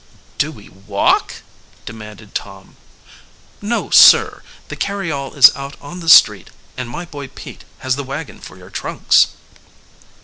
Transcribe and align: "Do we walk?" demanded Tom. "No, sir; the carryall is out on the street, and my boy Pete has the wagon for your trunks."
"Do 0.39 0.51
we 0.51 0.67
walk?" 0.67 1.43
demanded 1.85 2.33
Tom. 2.33 2.75
"No, 3.61 3.91
sir; 3.91 4.41
the 4.67 4.75
carryall 4.75 5.35
is 5.35 5.55
out 5.55 5.75
on 5.79 5.99
the 5.99 6.09
street, 6.09 6.49
and 6.75 6.89
my 6.89 7.05
boy 7.05 7.27
Pete 7.27 7.65
has 7.85 7.97
the 7.97 8.03
wagon 8.03 8.39
for 8.39 8.57
your 8.57 8.71
trunks." 8.71 9.27